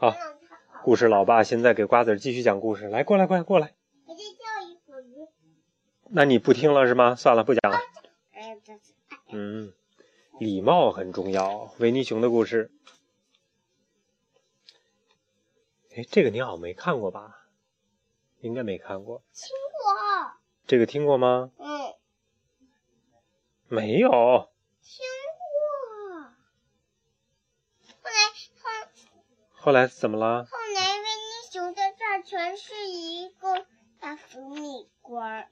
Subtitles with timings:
[0.00, 0.14] 好，
[0.84, 2.86] 故事老爸现在给瓜子继续讲故事。
[2.86, 3.74] 来，过来，过来，过来。
[4.04, 5.28] 我再叫一会儿。
[6.08, 7.16] 那你不听了是吗？
[7.16, 7.80] 算了，不讲了。
[9.30, 9.72] 嗯，
[10.38, 11.74] 礼貌很重要。
[11.80, 12.70] 维尼熊的故事。
[15.96, 17.48] 哎，这个你好像没看过吧？
[18.38, 19.24] 应该没看过。
[19.32, 19.48] 听
[19.82, 20.38] 过。
[20.64, 21.50] 这个听过吗？
[21.58, 21.66] 嗯。
[23.66, 24.48] 没有。
[24.80, 25.04] 听
[29.68, 30.46] 后来怎么了？
[30.46, 33.66] 后来维尼熊的这儿全是一个
[34.00, 35.46] 大蜂蜜罐。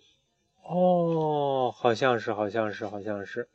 [0.62, 3.50] 哦，好像是，好像是，好像是。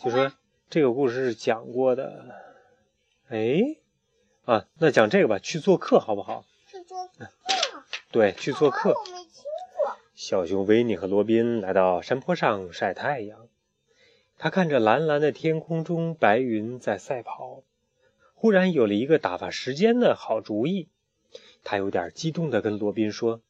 [0.00, 0.30] 就说
[0.70, 2.26] 这个故事是讲过的。
[3.28, 3.58] 哎。
[4.44, 6.44] 啊，那讲这个吧，去做客好不好？
[6.68, 7.32] 去做客。
[8.12, 8.90] 对，去做客。
[8.90, 9.42] 我没听
[9.82, 9.96] 过。
[10.14, 13.48] 小熊维尼和罗宾来到山坡上晒太阳。
[14.36, 17.64] 他看着蓝蓝的天空中白云在赛跑，
[18.40, 20.86] 忽然有了一个打发时间的好主意。
[21.64, 23.42] 他有点激动地跟罗宾说：“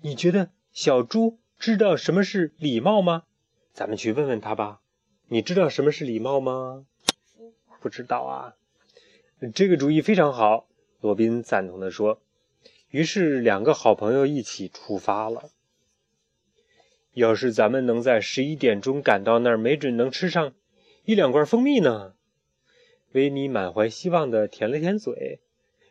[0.00, 3.24] 你觉得小猪知道什么是礼貌吗？
[3.72, 4.80] 咱们去问问他吧。
[5.26, 6.86] 你知道什么是礼貌吗？
[7.80, 8.54] 不知道啊。”
[9.52, 10.68] 这个主意非常好，
[11.00, 12.22] 罗宾赞同地说。
[12.90, 15.50] 于是，两个好朋友一起出发了。
[17.12, 20.54] 要是咱们能在十一点钟赶到那儿，没准能吃上
[21.04, 22.14] 一两罐蜂蜜呢。
[23.12, 25.40] 维尼满怀希望地舔了舔嘴，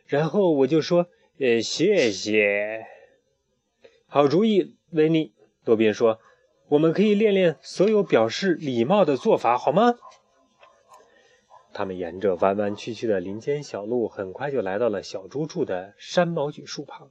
[0.06, 2.86] 然后我就说：“呃，谢谢，
[4.06, 5.32] 好主意，维尼。”
[5.64, 6.20] 罗宾说
[6.68, 9.98] ：“我们可以练练所有表示礼貌的做法，好吗？”
[11.74, 17.10] 他们沿着弯弯曲曲的林间小路，很快就来到了小猪住的山毛榉树旁。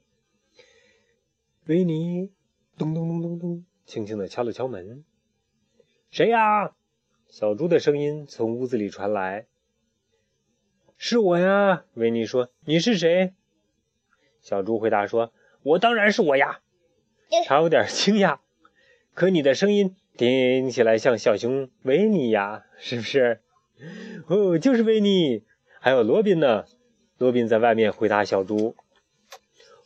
[1.66, 2.32] 维尼
[2.76, 5.04] 咚咚咚咚咚，轻轻地敲了敲门。
[6.10, 6.74] “谁呀？”
[7.28, 9.46] 小猪的声音从屋子里传来。
[10.98, 12.50] “是我呀。”维尼说。
[12.66, 13.32] “你是谁？”
[14.42, 15.32] 小猪回答说
[15.62, 16.60] ：“我当然是我呀。”
[17.46, 18.38] 他有点惊讶，
[19.14, 23.40] 可你的声音听起来像小熊维尼呀，是不是？
[24.26, 25.44] 哦，就是维尼，
[25.80, 26.64] 还有罗宾呢。
[27.18, 28.74] 罗宾在外面回答小猪：“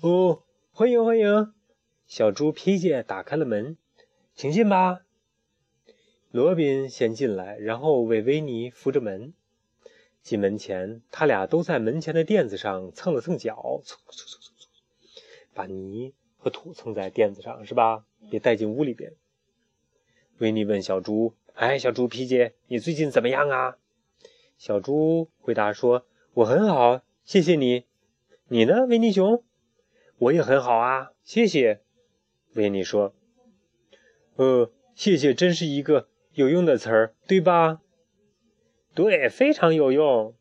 [0.02, 0.42] 哦，
[0.72, 1.52] 欢迎欢迎。”
[2.06, 3.76] 小猪皮杰打开了门，
[4.34, 5.00] 请进吧。
[6.30, 9.34] 罗宾先进来，然后为维尼扶着门。
[10.22, 14.68] 进门前，他俩都在门前的垫子上蹭了蹭脚，蹭蹭蹭蹭蹭，
[15.52, 18.04] 把泥和土蹭在垫子上，是吧？
[18.30, 19.14] 别带进屋里边。
[20.38, 23.76] 维尼问小猪：“哎，小猪皮姐，你最近怎么样啊？”
[24.56, 27.84] 小猪回答说：“我很好，谢谢你。
[28.48, 29.42] 你呢，维尼熊？
[30.18, 31.80] 我也很好啊，谢谢。”
[32.54, 33.12] 维尼说
[34.36, 37.80] ：“呃，谢谢，真是一个有用的词儿，对吧
[38.94, 40.34] ？”“对，非常有用。”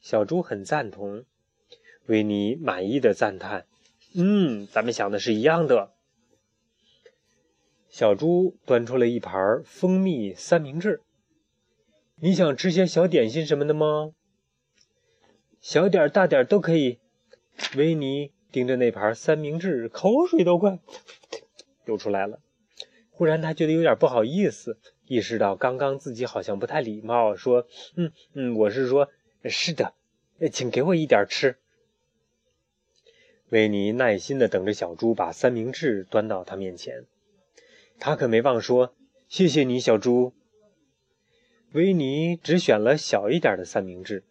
[0.00, 1.24] 小猪很赞同。
[2.06, 3.66] 维尼满意的赞叹
[4.16, 5.92] ：“嗯，咱们想的是一样的。”
[7.88, 11.02] 小猪端出了一盘蜂蜜三明治。
[12.16, 14.12] 你想吃些小点心什么的吗？
[15.60, 16.98] 小点大点都可以。
[17.76, 20.78] 维尼盯着那盘三明治，口水都快
[21.84, 22.40] 流出来了。
[23.20, 29.10] 忽然，他觉得有点不好意思，意识到刚刚自己好像不太礼貌，说：“嗯嗯，我是说，
[29.44, 29.92] 是的，
[30.50, 31.58] 请给我一点吃。”
[33.50, 37.04] 维尼耐心的等着小猪把三明治端到他面前，
[37.98, 38.94] 他可没忘说
[39.28, 40.32] ：“谢谢你，小猪。”
[41.72, 44.24] 维尼只选了小一点的三明治，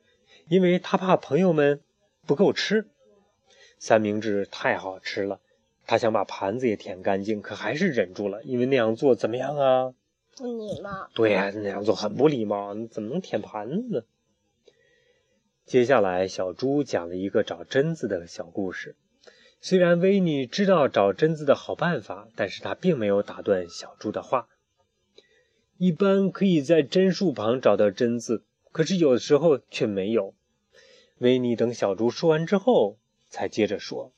[0.47, 1.79] 因为他怕朋友们
[2.25, 2.87] 不够吃。
[3.77, 5.39] 三明治太好吃了，
[5.89, 9.95] 他想把盘子也舔干净，可还是忍住了，因为那样做怎么样啊？
[10.37, 11.09] 不礼貌。
[11.15, 14.01] 对呀，那样做很不礼貌，你怎么能舔盘子呢？
[15.65, 18.97] 接下来，小猪讲了一个找榛子的小故事。
[19.61, 24.47] 虽然维尼知道找榛子的好办法，但是他并没有打断小猪的话。
[25.79, 30.35] 一般可以在榛树旁找到榛子，可是有的时候却没有。
[31.17, 34.13] 维尼等小猪说完之后，才接着说：“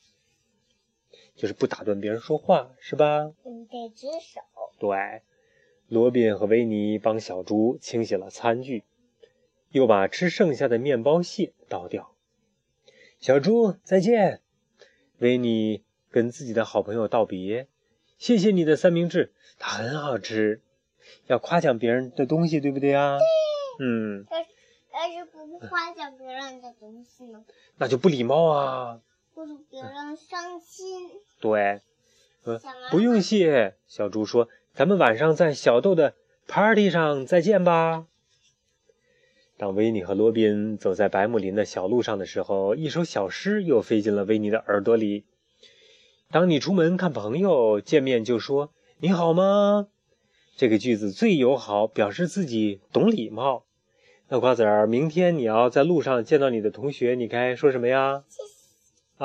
[1.41, 4.41] 就是不打断别人说话，是吧？”嗯得举手。
[4.77, 5.23] 对，
[5.87, 8.83] 罗宾和维尼帮小猪清洗了餐具，
[9.71, 12.13] 又把吃剩下的面包屑倒掉。
[13.19, 14.41] 小猪再见，
[15.17, 17.67] 维尼跟自己的好朋友道别
[18.19, 20.61] ：“谢谢你的三明治，它很好吃。”
[21.25, 23.17] 要夸奖别人的东西，对不对啊？
[23.17, 23.87] 对。
[23.87, 24.27] 嗯。
[24.93, 27.43] 但是不夸奖别人的东西呢？
[27.77, 29.01] 那就不礼貌啊。
[29.69, 31.09] 别人伤心。
[31.39, 31.81] 对。
[32.89, 36.15] 不用谢，小猪说：“咱们晚上在小豆的
[36.47, 38.07] party 上再见吧。”
[39.57, 45.25] 当维尼和罗宾走在白木林的小路上的时候，一首小诗又飞进了维尼的耳朵里。
[46.31, 48.71] 当你出门看朋友，见面就说
[49.01, 49.89] “你好吗”，
[50.57, 53.65] 这个句子最友好，表示自己懂礼貌。
[54.29, 58.23] 那瓜子儿，明天你要在路上见到你的同学，你该说什么呀？
[58.27, 58.50] 谢谢。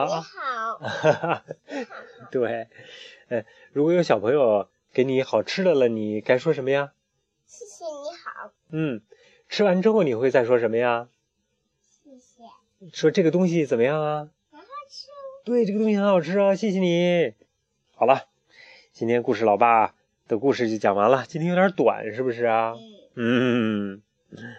[0.05, 1.43] 你啊，好，
[2.31, 2.69] 对，
[3.29, 6.93] 呃，如果有小朋友给你好吃的了，你该说什么呀？
[7.47, 7.91] 谢谢你
[8.23, 9.01] 好，嗯，
[9.49, 11.09] 吃完之后你会再说什么呀？
[11.81, 12.45] 谢谢。
[12.93, 14.29] 说这个东西怎么样啊？
[14.51, 15.07] 很好吃。
[15.45, 17.33] 对，这个东西很好吃啊，谢谢你。
[17.95, 18.27] 好了，
[18.93, 19.95] 今天故事老爸
[20.29, 22.75] 的故事就讲完了，今天有点短，是不是啊？
[23.15, 24.03] 嗯。
[24.31, 24.57] 嗯。